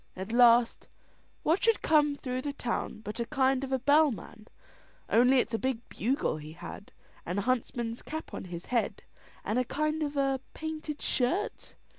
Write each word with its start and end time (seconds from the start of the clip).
At 0.15 0.31
last, 0.33 0.87
what 1.43 1.63
should 1.63 1.83
come 1.83 2.15
through 2.15 2.41
the 2.41 2.53
town 2.53 3.01
but 3.01 3.19
a 3.19 3.25
kind 3.27 3.63
of 3.63 3.71
a 3.71 3.77
bellman, 3.77 4.47
only 5.07 5.37
it's 5.37 5.53
a 5.53 5.59
big 5.59 5.87
bugle 5.89 6.37
he 6.37 6.53
had, 6.53 6.91
and 7.23 7.37
a 7.37 7.43
huntsman's 7.43 8.01
cap 8.01 8.33
on 8.33 8.45
his 8.45 8.65
head, 8.65 9.03
and 9.45 9.59
a 9.59 9.63
kind 9.63 10.01
of 10.01 10.17
a 10.17 10.39
painted 10.55 11.03
shirt. 11.03 11.75